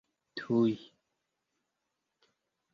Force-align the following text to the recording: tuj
tuj 0.37 0.71